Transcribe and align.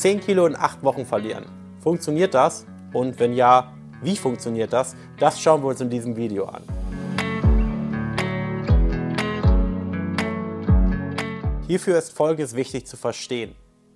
10 0.00 0.20
Kilo 0.20 0.46
in 0.46 0.56
8 0.56 0.82
Wochen 0.82 1.04
verlieren. 1.04 1.44
Funktioniert 1.78 2.32
das? 2.32 2.64
Und 2.94 3.20
wenn 3.20 3.34
ja, 3.34 3.74
wie 4.02 4.16
funktioniert 4.16 4.72
das? 4.72 4.96
Das 5.18 5.38
schauen 5.38 5.62
wir 5.62 5.68
uns 5.68 5.82
in 5.82 5.90
diesem 5.90 6.16
Video 6.16 6.46
an. 6.46 6.62
Hierfür 11.66 11.98
ist 11.98 12.16
Folgendes 12.16 12.56
wichtig 12.56 12.86
zu 12.86 12.96
verstehen. 12.96 13.54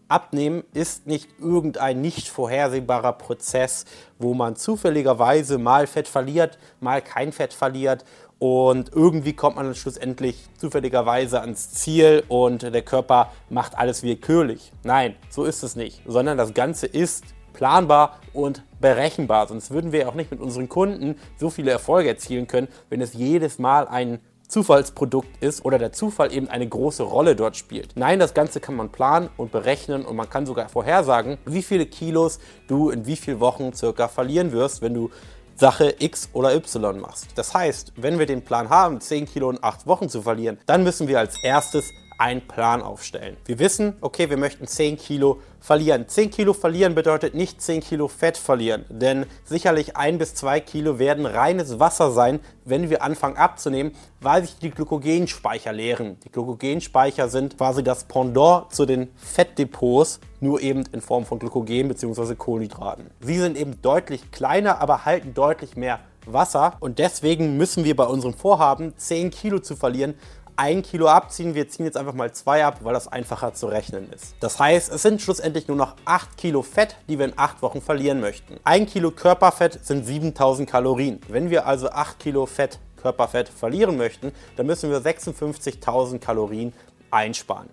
Abnehmen 0.09 0.64
ist 0.75 1.06
nicht 1.06 1.30
irgendein 1.40 2.03
nicht 2.03 2.29
vorhersehbarer 2.29 3.15
Prozess, 3.15 3.87
wo 4.19 4.35
man 4.35 4.57
zufälligerweise 4.57 5.57
mal 5.57 5.87
Fett 5.87 6.07
verliert, 6.07 6.59
mal 6.81 7.01
kein 7.01 7.33
Fett 7.33 7.55
verliert 7.55 8.05
und 8.45 8.92
irgendwie 8.92 9.33
kommt 9.33 9.56
man 9.56 9.65
dann 9.65 9.74
schlussendlich 9.74 10.37
zufälligerweise 10.58 11.40
ans 11.40 11.71
Ziel 11.71 12.24
und 12.29 12.61
der 12.61 12.83
Körper 12.83 13.33
macht 13.49 13.79
alles 13.79 14.03
willkürlich. 14.03 14.71
Nein, 14.83 15.17
so 15.31 15.44
ist 15.44 15.63
es 15.63 15.76
nicht, 15.76 16.02
sondern 16.06 16.37
das 16.37 16.52
Ganze 16.52 16.84
ist 16.84 17.25
planbar 17.55 18.20
und 18.34 18.62
berechenbar. 18.83 19.48
Sonst 19.48 19.70
würden 19.70 19.93
wir 19.93 20.11
auch 20.11 20.15
nicht 20.15 20.30
mit 20.30 20.43
unseren 20.43 20.69
Kunden 20.69 21.15
so 21.39 21.48
viele 21.48 21.70
Erfolge 21.70 22.11
erzielen 22.11 22.47
können, 22.47 22.69
wenn 22.91 23.01
es 23.01 23.15
jedes 23.15 23.59
Mal 23.59 23.89
ein 23.89 24.19
Zufallsprodukt 24.47 25.42
ist 25.42 25.65
oder 25.65 25.79
der 25.79 25.92
Zufall 25.92 26.31
eben 26.31 26.48
eine 26.48 26.69
große 26.69 27.03
Rolle 27.03 27.37
dort 27.37 27.56
spielt. 27.56 27.97
Nein, 27.97 28.19
das 28.19 28.34
Ganze 28.34 28.61
kann 28.61 28.77
man 28.77 28.92
planen 28.92 29.31
und 29.39 29.53
berechnen 29.53 30.05
und 30.05 30.17
man 30.17 30.29
kann 30.29 30.45
sogar 30.45 30.69
vorhersagen, 30.69 31.39
wie 31.47 31.62
viele 31.62 31.87
Kilos 31.87 32.39
du 32.69 32.91
in 32.91 33.06
wie 33.06 33.17
vielen 33.17 33.41
Wochen 33.41 33.73
circa 33.73 34.06
verlieren 34.06 34.53
wirst, 34.53 34.83
wenn 34.83 34.92
du 34.92 35.09
Sache 35.57 35.95
X 35.99 36.31
oder 36.33 36.55
Y 36.55 37.01
machst. 37.01 37.29
Das 37.37 37.55
heißt, 37.55 37.93
wenn 37.97 38.19
wir 38.19 38.27
den 38.27 38.43
Plan 38.43 38.69
haben, 38.71 39.01
10 39.01 39.27
Kilo 39.27 39.51
in 39.51 39.59
8 39.62 39.87
Wochen 39.87 40.09
zu 40.09 40.23
verlieren, 40.23 40.59
dann 40.67 40.83
müssen 40.83 41.07
wir 41.07 41.19
als 41.19 41.37
erstes 41.43 41.93
einen 42.19 42.47
Plan 42.47 42.83
aufstellen. 42.83 43.37
Wir 43.45 43.59
wissen, 43.59 43.97
okay, 44.01 44.31
wir 44.31 44.37
möchten 44.37 44.67
10 44.67 44.97
Kilo 44.97 45.41
verlieren. 45.61 46.09
10 46.09 46.31
Kilo 46.31 46.53
verlieren 46.53 46.95
bedeutet 46.95 47.35
nicht 47.35 47.61
10 47.61 47.81
Kilo 47.81 48.09
Fett 48.09 48.37
verlieren, 48.37 48.85
denn 48.89 49.27
sicherlich 49.45 49.97
1 49.97 50.19
bis 50.19 50.34
2 50.34 50.61
Kilo 50.61 50.98
werden 50.98 51.27
reines 51.27 51.81
Wasser 51.81 52.11
sein, 52.11 52.41
wenn 52.65 52.91
wir 52.91 53.03
anfangen 53.03 53.37
abzunehmen, 53.37 53.93
weil 54.21 54.43
sich 54.43 54.59
die 54.59 54.71
Glykogenspeicher 54.71 55.73
leeren. 55.73 56.19
Die 56.25 56.31
Glykogenspeicher 56.31 57.29
sind 57.29 57.56
quasi 57.56 57.83
das 57.83 58.05
Pendant 58.05 58.73
zu 58.73 58.87
den 58.87 59.09
Fettdepots, 59.17 60.21
nur 60.41 60.61
eben 60.61 60.84
in 60.93 61.01
Form 61.01 61.25
von 61.25 61.39
Glykogen 61.39 61.89
bzw. 61.89 62.34
Kohlenhydraten. 62.34 63.11
Sie 63.21 63.39
sind 63.39 63.56
eben 63.56 63.81
deutlich 63.83 64.31
kleiner, 64.31 64.81
aber 64.81 65.05
halten 65.05 65.34
deutlich 65.34 65.77
mehr 65.77 66.01
Wasser 66.27 66.77
und 66.81 66.99
deswegen 66.99 67.56
müssen 67.56 67.84
wir 67.84 67.97
bei 67.97 68.05
unserem 68.05 68.34
Vorhaben 68.34 68.95
10 68.97 69.31
Kilo 69.31 69.59
zu 69.59 69.77
verlieren 69.77 70.15
ein 70.56 70.83
Kilo 70.83 71.08
abziehen. 71.08 71.55
Wir 71.55 71.69
ziehen 71.69 71.84
jetzt 71.84 71.97
einfach 71.97 72.14
mal 72.14 72.33
zwei 72.33 72.64
ab, 72.64 72.78
weil 72.83 72.94
das 72.94 73.08
einfacher 73.08 73.55
zu 73.55 73.66
rechnen 73.66 74.10
ist. 74.12 74.34
Das 74.41 74.58
heißt, 74.58 74.92
es 74.92 75.02
sind 75.02 75.20
schlussendlich 75.20 75.69
nur 75.69 75.77
noch 75.77 75.97
8 76.05 76.36
Kilo 76.36 76.62
Fett, 76.62 76.97
die 77.08 77.19
wir 77.19 77.27
in 77.27 77.33
8 77.36 77.62
Wochen 77.62 77.80
verlieren 77.80 78.20
möchten. 78.20 78.56
Ein 78.64 78.86
Kilo 78.86 79.10
Körperfett 79.10 79.84
sind 79.84 80.06
7000 80.06 80.69
Kalorien. 80.69 81.20
Wenn 81.28 81.50
wir 81.50 81.66
also 81.66 81.91
8 81.91 82.19
Kilo 82.19 82.47
Fett, 82.47 82.78
Körperfett 82.97 83.48
verlieren 83.48 83.97
möchten, 83.97 84.32
dann 84.56 84.66
müssen 84.66 84.91
wir 84.91 85.00
56.000 85.00 86.19
Kalorien 86.19 86.72
einsparen. 87.10 87.69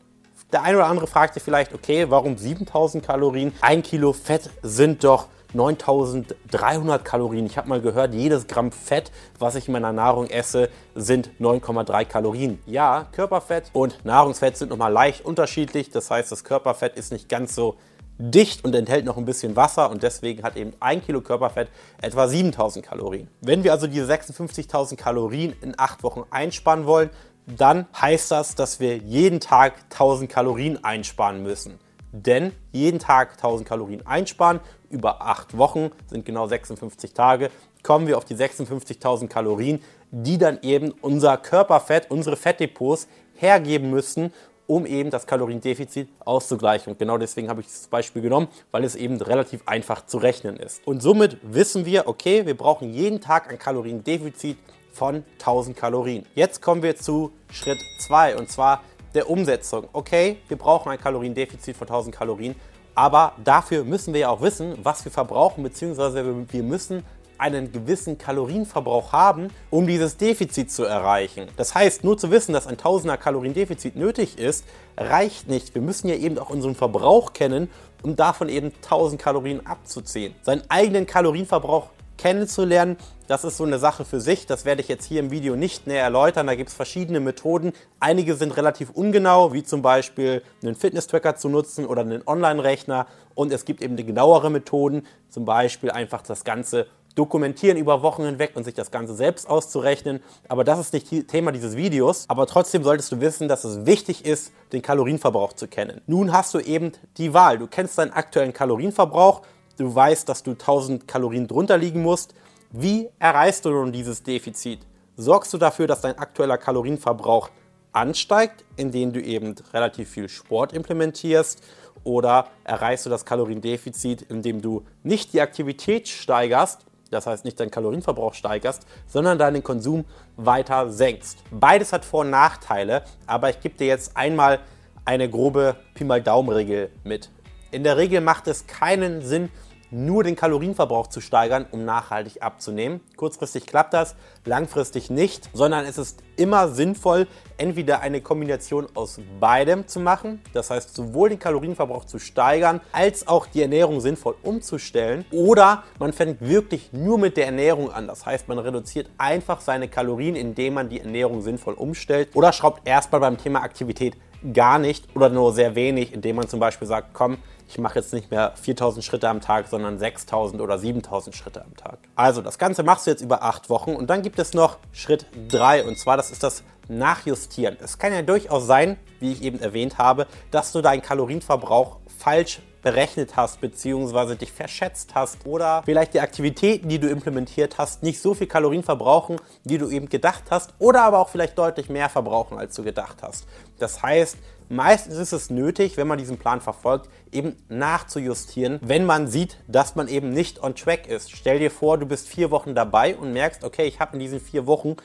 Der 0.52 0.64
eine 0.64 0.78
oder 0.78 0.88
andere 0.88 1.08
fragt 1.08 1.36
sich 1.36 1.44
vielleicht, 1.44 1.74
okay, 1.74 2.10
warum 2.10 2.38
7000 2.38 3.06
Kalorien? 3.06 3.54
Ein 3.62 3.84
Kilo 3.84 4.12
Fett 4.12 4.50
sind 4.62 5.04
doch 5.04 5.28
9300 5.54 7.04
Kalorien. 7.04 7.46
Ich 7.46 7.58
habe 7.58 7.70
mal 7.70 7.82
gehört, 7.82 8.14
jedes 8.14 8.48
Gramm 8.48 8.72
Fett, 8.72 9.12
was 9.40 9.56
ich 9.56 9.68
in 9.68 9.74
meiner 9.74 9.92
Nahrung 9.92 10.28
esse, 10.28 10.70
sind 10.96 11.30
9,3 11.40 12.06
Kalorien. 12.06 12.60
Ja, 12.66 13.08
Körperfett 13.12 13.72
und 13.74 14.04
Nahrungsfett 14.06 14.58
sind 14.58 14.70
nochmal 14.70 14.92
leicht 14.92 15.26
unterschiedlich. 15.26 15.90
Das 15.90 16.10
heißt, 16.12 16.32
das 16.32 16.44
Körperfett 16.44 16.96
ist 16.96 17.12
nicht 17.12 17.30
ganz 17.30 17.56
so 17.56 17.76
dicht 18.18 18.64
und 18.64 18.76
enthält 18.76 19.06
noch 19.06 19.18
ein 19.18 19.26
bisschen 19.26 19.56
Wasser 19.56 19.90
und 19.90 20.04
deswegen 20.04 20.44
hat 20.44 20.56
eben 20.56 20.74
ein 20.80 21.04
Kilo 21.04 21.22
Körperfett 21.22 21.70
etwa 22.02 22.28
7000 22.28 22.86
Kalorien. 22.86 23.28
Wenn 23.42 23.64
wir 23.64 23.72
also 23.72 23.88
diese 23.88 24.12
56.000 24.12 24.96
Kalorien 24.96 25.56
in 25.62 25.74
acht 25.78 26.04
Wochen 26.04 26.24
einsparen 26.30 26.86
wollen, 26.86 27.10
dann 27.48 27.88
heißt 28.00 28.32
das, 28.32 28.56
dass 28.56 28.80
wir 28.80 28.98
jeden 28.98 29.40
Tag 29.40 29.74
1000 29.92 30.30
Kalorien 30.30 30.84
einsparen 30.84 31.42
müssen. 31.42 31.80
Denn 32.12 32.52
jeden 32.72 33.00
Tag 33.00 33.34
1000 33.34 33.68
Kalorien 33.68 34.06
einsparen, 34.06 34.60
über 34.90 35.22
8 35.22 35.58
Wochen 35.58 35.92
sind 36.08 36.26
genau 36.26 36.48
56 36.48 37.14
Tage, 37.14 37.50
kommen 37.84 38.08
wir 38.08 38.18
auf 38.18 38.26
die 38.26 38.36
56.000 38.36 39.28
Kalorien, 39.28 39.82
die 40.12 40.38
dann 40.38 40.60
eben 40.62 40.92
unser 41.02 41.38
Körperfett, 41.38 42.12
unsere 42.12 42.36
Fettdepots 42.36 43.08
hergeben 43.36 43.90
müssen, 43.90 44.34
um 44.68 44.86
eben 44.86 45.10
das 45.10 45.26
Kaloriendefizit 45.26 46.10
auszugleichen. 46.20 46.94
Und 46.94 47.00
genau 47.00 47.18
deswegen 47.18 47.50
habe 47.50 47.62
ich 47.62 47.68
dieses 47.68 47.88
Beispiel 47.88 48.22
genommen, 48.22 48.48
weil 48.72 48.84
es 48.84 48.96
eben 48.96 49.20
relativ 49.22 49.64
einfach 49.66 50.06
zu 50.06 50.18
rechnen 50.18 50.58
ist. 50.58 50.86
Und 50.86 51.02
somit 51.02 51.38
wissen 51.42 51.86
wir, 51.86 52.08
okay, 52.08 52.46
wir 52.46 52.56
brauchen 52.56 52.94
jeden 52.94 53.20
Tag 53.20 53.50
ein 53.50 53.60
Kaloriendefizit 53.60 54.58
von 54.94 55.24
1000 55.40 55.76
Kalorien. 55.76 56.26
Jetzt 56.36 56.62
kommen 56.62 56.84
wir 56.84 56.96
zu 56.96 57.32
Schritt 57.50 57.80
2 58.00 58.38
und 58.38 58.50
zwar 58.50 58.84
der 59.14 59.30
Umsetzung. 59.30 59.88
Okay, 59.94 60.38
wir 60.48 60.58
brauchen 60.58 60.92
ein 60.92 61.00
Kaloriendefizit 61.00 61.76
von 61.76 61.88
1000 61.88 62.16
Kalorien, 62.16 62.56
aber 62.96 63.34
dafür 63.44 63.84
müssen 63.84 64.14
wir 64.14 64.22
ja 64.22 64.30
auch 64.30 64.42
wissen, 64.42 64.76
was 64.84 65.04
wir 65.06 65.12
verbrauchen, 65.12 65.64
beziehungsweise 65.64 66.46
wir 66.50 66.64
müssen 66.64 67.04
einen 67.38 67.72
gewissen 67.72 68.20
Kalorienverbrauch 68.20 69.14
haben, 69.14 69.48
um 69.72 69.88
dieses 69.88 70.16
Defizit 70.16 70.72
zu 70.72 70.84
erreichen. 70.84 71.48
Das 71.58 71.74
heißt, 71.74 72.04
nur 72.04 72.16
zu 72.18 72.30
wissen, 72.30 72.54
dass 72.54 72.68
ein 72.68 72.78
Tausender 72.78 73.18
Kaloriendefizit 73.18 73.96
nötig 73.96 74.38
ist, 74.38 74.64
reicht 74.96 75.48
nicht. 75.48 75.74
Wir 75.74 75.82
müssen 75.82 76.08
ja 76.08 76.16
eben 76.16 76.38
auch 76.38 76.52
unseren 76.52 76.76
Verbrauch 76.76 77.34
kennen, 77.34 77.72
um 78.04 78.16
davon 78.16 78.48
eben 78.48 78.72
1000 78.84 79.20
Kalorien 79.20 79.66
abzuziehen. 79.66 80.36
Seinen 80.44 80.62
eigenen 80.70 81.08
Kalorienverbrauch 81.08 81.90
kennenzulernen, 82.22 82.98
das 83.28 83.44
ist 83.44 83.58
so 83.58 83.64
eine 83.64 83.80
Sache 83.80 84.06
für 84.06 84.22
sich. 84.22 84.46
Das 84.46 84.64
werde 84.64 84.82
ich 84.82 84.88
jetzt 84.88 85.06
hier 85.06 85.20
im 85.20 85.32
Video 85.32 85.56
nicht 85.56 85.88
näher 85.88 86.04
erläutern. 86.04 86.46
Da 86.46 86.56
gibt 86.56 86.70
es 86.70 86.76
verschiedene 86.76 87.20
Methoden. 87.20 87.74
Einige 88.00 88.36
sind 88.36 88.56
relativ 88.58 88.92
ungenau, 88.92 89.54
wie 89.54 89.64
zum 89.64 89.82
Beispiel 89.82 90.44
einen 90.62 90.76
Fitness-Tracker 90.76 91.36
zu 91.36 91.50
nutzen 91.50 91.86
oder 91.86 92.02
einen 92.02 92.22
Online-Rechner. 92.26 93.08
Und 93.34 93.52
es 93.52 93.66
gibt 93.66 93.82
eben 93.82 93.96
genauere 93.96 94.52
Methoden, 94.52 95.08
zum 95.30 95.46
Beispiel 95.46 95.90
einfach 95.90 96.22
das 96.22 96.44
Ganze 96.44 96.88
dokumentieren 97.16 97.78
über 97.78 98.04
Wochen 98.04 98.24
hinweg 98.24 98.52
und 98.54 98.66
sich 98.66 98.76
das 98.76 98.92
Ganze 98.92 99.16
selbst 99.16 99.50
auszurechnen. 99.50 100.22
Aber 100.48 100.64
das 100.64 100.80
ist 100.80 100.94
nicht 100.94 101.28
Thema 101.28 101.52
dieses 101.52 101.76
Videos. 101.76 102.26
Aber 102.28 102.46
trotzdem 102.46 102.84
solltest 102.84 103.12
du 103.12 103.20
wissen, 103.20 103.48
dass 103.48 103.64
es 103.64 103.86
wichtig 103.88 104.26
ist, 104.26 104.54
den 104.74 104.82
Kalorienverbrauch 104.84 105.54
zu 105.54 105.68
kennen. 105.68 106.02
Nun 106.06 106.32
hast 106.32 106.54
du 106.54 106.60
eben 106.60 106.92
die 107.18 107.34
Wahl. 107.34 107.58
Du 107.58 107.68
kennst 107.68 107.98
deinen 107.98 108.14
aktuellen 108.14 108.54
Kalorienverbrauch 108.54 109.42
du 109.82 109.94
weißt, 109.94 110.30
dass 110.30 110.44
du 110.44 110.52
1000 110.52 111.08
Kalorien 111.08 111.48
drunter 111.48 111.78
liegen 111.78 112.02
musst. 112.02 112.34
Wie 112.72 113.10
erreichst 113.20 113.66
du 113.66 113.72
nun 113.72 113.92
dieses 113.92 114.24
Defizit? 114.24 114.80
Sorgst 115.18 115.54
du 115.54 115.58
dafür, 115.58 115.88
dass 115.88 116.02
dein 116.02 116.18
aktueller 116.18 116.58
Kalorienverbrauch 116.58 117.50
ansteigt, 117.92 118.64
indem 118.78 119.12
du 119.12 119.22
eben 119.22 119.56
relativ 119.74 120.10
viel 120.10 120.30
Sport 120.30 120.74
implementierst? 120.74 121.62
Oder 122.04 122.48
erreichst 122.64 123.06
du 123.06 123.10
das 123.10 123.26
Kaloriendefizit, 123.26 124.24
indem 124.24 124.62
du 124.62 124.86
nicht 125.04 125.34
die 125.34 125.42
Aktivität 125.42 126.08
steigerst, 126.08 126.86
das 127.12 127.28
heißt 127.28 127.44
nicht 127.44 127.60
deinen 127.60 127.72
Kalorienverbrauch 127.72 128.34
steigerst, 128.34 128.84
sondern 129.08 129.38
deinen 129.38 129.64
Konsum 129.64 130.06
weiter 130.38 130.90
senkst? 130.90 131.40
Beides 131.52 131.92
hat 131.92 132.06
Vor- 132.06 132.22
und 132.22 132.30
Nachteile, 132.30 133.04
aber 133.28 133.50
ich 133.50 133.60
gebe 133.60 133.78
dir 133.78 133.88
jetzt 133.88 134.16
einmal 134.16 134.60
eine 135.04 135.30
grobe 135.30 135.76
Pi 135.94 136.04
mal 136.04 136.22
Daumen-Regel 136.22 136.90
mit. 137.04 137.30
In 137.72 137.84
der 137.84 137.98
Regel 137.98 138.22
macht 138.22 138.48
es 138.48 138.66
keinen 138.68 139.22
Sinn, 139.22 139.50
nur 139.92 140.24
den 140.24 140.36
Kalorienverbrauch 140.36 141.08
zu 141.08 141.22
steigern, 141.22 141.66
um 141.72 141.86
nachhaltig 141.86 142.42
abzunehmen. 142.42 143.02
Kurzfristig 143.18 143.66
klappt 143.66 143.94
das, 143.94 144.16
langfristig 144.46 145.10
nicht, 145.10 145.50
sondern 145.54 145.86
es 145.86 145.98
ist 145.98 146.24
immer 146.38 146.70
sinnvoll, 146.70 147.28
entweder 147.58 148.00
eine 148.02 148.22
Kombination 148.22 148.88
aus 148.96 149.20
beidem 149.40 149.88
zu 149.88 150.00
machen, 150.00 150.42
das 150.54 150.72
heißt 150.72 150.96
sowohl 150.96 151.30
den 151.30 151.40
Kalorienverbrauch 151.40 152.06
zu 152.06 152.18
steigern, 152.18 152.82
als 152.92 153.28
auch 153.28 153.46
die 153.46 153.62
Ernährung 153.62 154.00
sinnvoll 154.00 154.36
umzustellen, 154.42 155.26
oder 155.32 155.84
man 156.00 156.14
fängt 156.14 156.42
wirklich 156.42 156.92
nur 156.94 157.20
mit 157.20 157.38
der 157.38 157.46
Ernährung 157.46 157.92
an, 157.92 158.08
das 158.08 158.26
heißt 158.26 158.48
man 158.48 158.58
reduziert 158.58 159.10
einfach 159.18 159.62
seine 159.62 159.88
Kalorien, 159.88 160.36
indem 160.36 160.74
man 160.76 160.90
die 160.90 161.02
Ernährung 161.02 161.42
sinnvoll 161.42 161.76
umstellt, 161.76 162.30
oder 162.34 162.52
schraubt 162.54 162.88
erstmal 162.88 163.22
beim 163.22 163.38
Thema 163.38 163.62
Aktivität 163.62 164.16
gar 164.54 164.80
nicht 164.80 165.08
oder 165.16 165.30
nur 165.30 165.54
sehr 165.54 165.76
wenig, 165.76 166.14
indem 166.14 166.38
man 166.38 166.48
zum 166.48 166.60
Beispiel 166.60 166.88
sagt, 166.88 167.14
komm, 167.14 167.38
ich 167.68 167.78
mache 167.78 168.00
jetzt 168.00 168.14
nicht 168.14 168.32
mehr 168.32 168.54
4000 168.62 169.04
Schritte 169.04 169.30
am 169.30 169.40
Tag, 169.40 169.68
sondern 169.68 169.98
6000 169.98 170.62
oder 170.62 170.78
7000 170.78 171.36
Schritte 171.36 171.64
am 171.64 171.76
Tag. 171.78 172.00
Also 172.16 172.42
das 172.42 172.58
Ganze 172.58 172.84
machst 172.84 173.08
du 173.08 173.12
jetzt 173.12 173.22
über 173.22 173.44
acht 173.44 173.70
Wochen 173.70 173.96
und 173.96 174.10
dann 174.10 174.22
gibt 174.22 174.40
es 174.40 174.54
noch 174.54 174.78
Schritt 174.92 175.26
3 175.50 175.86
und 175.86 175.98
zwar 175.98 176.18
das 176.18 176.32
ist 176.32 176.44
das 176.44 176.64
Nachjustieren. 176.90 177.78
Es 177.82 177.98
kann 177.98 178.12
ja 178.12 178.22
durchaus 178.22 178.66
sein, 178.66 178.98
wie 179.20 179.32
ich 179.32 179.44
eben 179.44 179.60
erwähnt 179.60 179.98
habe, 179.98 180.28
dass 180.50 180.74
du 180.74 180.82
deinen 180.82 181.02
Kalorienverbrauch 181.02 181.98
falsch 182.18 182.60
berechnet 182.82 183.36
hast, 183.36 183.62
beziehungsweise 183.62 184.36
dich 184.36 184.52
verschätzt 184.52 185.16
hast 185.16 185.46
oder 185.46 185.84
vielleicht 185.86 186.14
die 186.14 186.20
Aktivitäten, 186.20 186.90
die 186.90 187.00
du 187.00 187.10
implementiert 187.10 187.78
hast, 187.78 188.04
nicht 188.04 188.22
so 188.22 188.34
viel 188.34 188.48
Kalorien 188.48 188.84
verbrauchen, 188.84 189.38
wie 189.64 189.78
du 189.78 189.90
eben 189.90 190.10
gedacht 190.10 190.46
hast 190.50 190.74
oder 190.80 191.04
aber 191.04 191.20
auch 191.20 191.30
vielleicht 191.30 191.58
deutlich 191.58 191.90
mehr 191.90 192.10
verbrauchen, 192.10 192.58
als 192.58 192.76
du 192.76 192.84
gedacht 192.84 193.18
hast. 193.22 193.46
Das 193.80 194.02
heißt, 194.02 194.38
Meistens 194.72 195.18
ist 195.18 195.34
es 195.34 195.50
nötig, 195.50 195.98
wenn 195.98 196.08
man 196.08 196.18
diesen 196.18 196.38
Plan 196.38 196.62
verfolgt, 196.62 197.10
eben 197.34 197.58
nachzujustieren, 197.68 198.80
wenn 198.82 199.06
man 199.06 199.28
sieht, 199.28 199.58
dass 199.68 199.96
man 199.96 200.08
eben 200.08 200.30
nicht 200.30 200.64
on 200.64 200.76
track 200.76 201.08
ist. 201.08 201.34
Stell 201.34 201.60
dir 201.60 201.70
vor, 201.70 201.98
du 201.98 202.06
bist 202.06 202.30
vier 202.30 202.52
Wochen 202.52 202.74
dabei 202.74 203.18
und 203.18 203.34
merkst, 203.34 203.66
okay, 203.66 203.84
ich 203.84 204.00
habe 204.00 204.14
in 204.14 204.20
diesen 204.22 204.40
vier 204.40 204.68
Wochen 204.68 204.96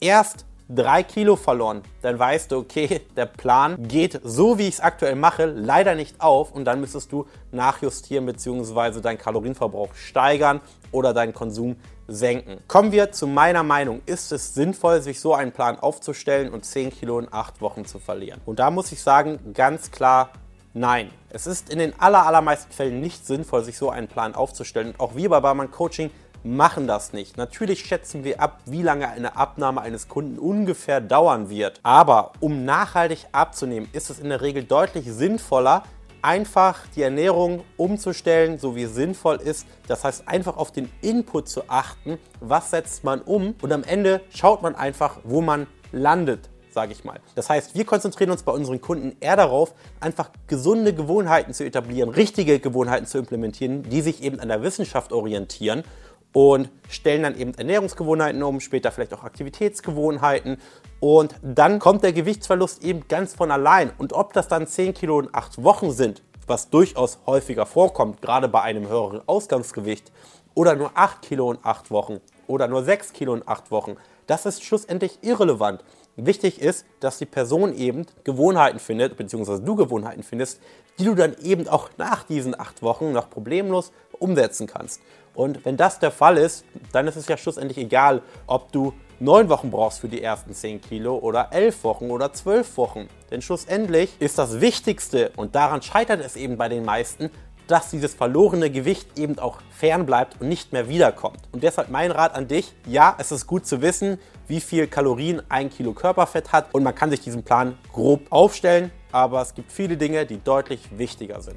erst 0.00 0.44
drei 0.74 1.02
Kilo 1.02 1.36
verloren, 1.36 1.82
dann 2.00 2.18
weißt 2.18 2.52
du, 2.52 2.58
okay, 2.58 3.00
der 3.16 3.26
Plan 3.26 3.88
geht 3.88 4.20
so, 4.22 4.58
wie 4.58 4.68
ich 4.68 4.74
es 4.74 4.80
aktuell 4.80 5.16
mache, 5.16 5.46
leider 5.46 5.94
nicht 5.94 6.20
auf 6.20 6.52
und 6.52 6.64
dann 6.64 6.80
müsstest 6.80 7.12
du 7.12 7.26
nachjustieren 7.50 8.26
bzw. 8.26 9.00
deinen 9.00 9.18
Kalorienverbrauch 9.18 9.94
steigern 9.94 10.60
oder 10.90 11.12
deinen 11.14 11.34
Konsum 11.34 11.76
senken. 12.08 12.58
Kommen 12.68 12.92
wir 12.92 13.12
zu 13.12 13.26
meiner 13.26 13.62
Meinung. 13.62 14.02
Ist 14.06 14.32
es 14.32 14.54
sinnvoll, 14.54 15.00
sich 15.02 15.20
so 15.20 15.34
einen 15.34 15.52
Plan 15.52 15.78
aufzustellen 15.78 16.52
und 16.52 16.64
10 16.64 16.90
Kilo 16.90 17.18
in 17.18 17.28
8 17.30 17.60
Wochen 17.60 17.84
zu 17.84 17.98
verlieren? 17.98 18.40
Und 18.44 18.58
da 18.58 18.70
muss 18.70 18.92
ich 18.92 19.00
sagen, 19.00 19.52
ganz 19.54 19.90
klar 19.90 20.30
Nein, 20.74 21.10
es 21.28 21.46
ist 21.46 21.68
in 21.68 21.78
den 21.78 21.92
allermeisten 22.00 22.72
Fällen 22.72 23.02
nicht 23.02 23.26
sinnvoll, 23.26 23.62
sich 23.62 23.76
so 23.76 23.90
einen 23.90 24.08
Plan 24.08 24.34
aufzustellen. 24.34 24.92
Und 24.92 25.00
auch 25.00 25.14
wir 25.14 25.28
bei 25.28 25.38
Barmann 25.38 25.70
Coaching 25.70 26.10
machen 26.44 26.86
das 26.86 27.12
nicht. 27.12 27.36
Natürlich 27.36 27.84
schätzen 27.84 28.24
wir 28.24 28.40
ab, 28.40 28.60
wie 28.66 28.82
lange 28.82 29.08
eine 29.08 29.36
Abnahme 29.36 29.80
eines 29.80 30.08
Kunden 30.08 30.38
ungefähr 30.38 31.00
dauern 31.00 31.50
wird. 31.50 31.80
Aber 31.82 32.32
um 32.40 32.64
nachhaltig 32.64 33.26
abzunehmen, 33.32 33.88
ist 33.92 34.10
es 34.10 34.18
in 34.18 34.28
der 34.28 34.40
Regel 34.40 34.64
deutlich 34.64 35.06
sinnvoller, 35.12 35.84
einfach 36.22 36.80
die 36.94 37.02
Ernährung 37.02 37.64
umzustellen, 37.76 38.58
so 38.58 38.76
wie 38.76 38.84
es 38.84 38.94
sinnvoll 38.94 39.36
ist. 39.36 39.66
Das 39.88 40.04
heißt, 40.04 40.28
einfach 40.28 40.56
auf 40.56 40.70
den 40.70 40.90
Input 41.00 41.48
zu 41.48 41.68
achten, 41.68 42.18
was 42.40 42.70
setzt 42.70 43.02
man 43.04 43.20
um 43.20 43.54
und 43.60 43.72
am 43.72 43.82
Ende 43.82 44.20
schaut 44.30 44.62
man 44.62 44.74
einfach, 44.74 45.18
wo 45.24 45.40
man 45.40 45.66
landet 45.90 46.48
sage 46.72 46.92
ich 46.92 47.04
mal. 47.04 47.20
Das 47.34 47.50
heißt, 47.50 47.74
wir 47.74 47.84
konzentrieren 47.84 48.30
uns 48.30 48.42
bei 48.42 48.52
unseren 48.52 48.80
Kunden 48.80 49.14
eher 49.20 49.36
darauf, 49.36 49.74
einfach 50.00 50.30
gesunde 50.46 50.94
Gewohnheiten 50.94 51.52
zu 51.52 51.64
etablieren, 51.64 52.08
richtige 52.08 52.58
Gewohnheiten 52.58 53.06
zu 53.06 53.18
implementieren, 53.18 53.82
die 53.82 54.00
sich 54.00 54.22
eben 54.22 54.40
an 54.40 54.48
der 54.48 54.62
Wissenschaft 54.62 55.12
orientieren 55.12 55.84
und 56.32 56.70
stellen 56.88 57.22
dann 57.22 57.38
eben 57.38 57.54
Ernährungsgewohnheiten 57.54 58.42
um, 58.42 58.60
später 58.60 58.90
vielleicht 58.90 59.14
auch 59.14 59.24
Aktivitätsgewohnheiten 59.24 60.58
und 61.00 61.34
dann 61.42 61.78
kommt 61.78 62.04
der 62.04 62.12
Gewichtsverlust 62.12 62.84
eben 62.84 63.06
ganz 63.08 63.34
von 63.34 63.50
allein. 63.50 63.92
Und 63.98 64.12
ob 64.12 64.32
das 64.32 64.48
dann 64.48 64.66
10 64.66 64.94
Kilo 64.94 65.20
in 65.20 65.28
8 65.32 65.62
Wochen 65.62 65.90
sind, 65.90 66.22
was 66.46 66.70
durchaus 66.70 67.18
häufiger 67.26 67.66
vorkommt, 67.66 68.22
gerade 68.22 68.48
bei 68.48 68.62
einem 68.62 68.88
höheren 68.88 69.20
Ausgangsgewicht, 69.26 70.12
oder 70.54 70.74
nur 70.74 70.90
8 70.94 71.22
Kilo 71.22 71.52
in 71.52 71.58
8 71.62 71.90
Wochen 71.90 72.20
oder 72.46 72.68
nur 72.68 72.84
6 72.84 73.12
Kilo 73.12 73.34
in 73.34 73.42
8 73.46 73.70
Wochen, 73.70 73.96
das 74.26 74.46
ist 74.46 74.62
schlussendlich 74.62 75.18
irrelevant. 75.22 75.82
Wichtig 76.16 76.60
ist, 76.60 76.84
dass 77.00 77.18
die 77.18 77.26
Person 77.26 77.74
eben 77.74 78.04
Gewohnheiten 78.24 78.78
findet, 78.78 79.16
beziehungsweise 79.16 79.62
du 79.62 79.76
Gewohnheiten 79.76 80.22
findest, 80.22 80.60
die 80.98 81.04
du 81.04 81.14
dann 81.14 81.34
eben 81.42 81.66
auch 81.68 81.88
nach 81.96 82.24
diesen 82.24 82.58
acht 82.58 82.82
Wochen 82.82 83.12
noch 83.12 83.30
problemlos 83.30 83.92
umsetzen 84.18 84.66
kannst. 84.66 85.00
Und 85.34 85.64
wenn 85.64 85.78
das 85.78 85.98
der 85.98 86.10
Fall 86.10 86.36
ist, 86.36 86.66
dann 86.92 87.06
ist 87.08 87.16
es 87.16 87.28
ja 87.28 87.38
schlussendlich 87.38 87.78
egal, 87.78 88.20
ob 88.46 88.70
du 88.72 88.92
neun 89.20 89.48
Wochen 89.48 89.70
brauchst 89.70 90.00
für 90.00 90.08
die 90.08 90.22
ersten 90.22 90.52
zehn 90.52 90.82
Kilo 90.82 91.16
oder 91.16 91.48
elf 91.52 91.82
Wochen 91.84 92.10
oder 92.10 92.34
zwölf 92.34 92.76
Wochen. 92.76 93.08
Denn 93.30 93.40
schlussendlich 93.40 94.14
ist 94.20 94.36
das 94.36 94.60
Wichtigste, 94.60 95.32
und 95.36 95.54
daran 95.54 95.80
scheitert 95.80 96.20
es 96.20 96.36
eben 96.36 96.58
bei 96.58 96.68
den 96.68 96.84
meisten, 96.84 97.30
dass 97.72 97.88
dieses 97.88 98.12
verlorene 98.12 98.68
Gewicht 98.68 99.18
eben 99.18 99.38
auch 99.38 99.56
fern 99.70 100.04
bleibt 100.04 100.38
und 100.42 100.48
nicht 100.48 100.74
mehr 100.74 100.90
wiederkommt. 100.90 101.38
Und 101.52 101.62
deshalb 101.62 101.88
mein 101.88 102.10
Rat 102.10 102.34
an 102.34 102.46
dich, 102.46 102.74
ja, 102.86 103.16
es 103.18 103.32
ist 103.32 103.46
gut 103.46 103.66
zu 103.66 103.80
wissen, 103.80 104.18
wie 104.46 104.60
viel 104.60 104.86
Kalorien 104.86 105.40
ein 105.48 105.70
Kilo 105.70 105.94
Körperfett 105.94 106.52
hat 106.52 106.74
und 106.74 106.82
man 106.82 106.94
kann 106.94 107.08
sich 107.08 107.20
diesen 107.20 107.44
Plan 107.44 107.78
grob 107.90 108.26
aufstellen, 108.28 108.90
aber 109.10 109.40
es 109.40 109.54
gibt 109.54 109.72
viele 109.72 109.96
Dinge, 109.96 110.26
die 110.26 110.44
deutlich 110.44 110.80
wichtiger 110.98 111.40
sind. 111.40 111.56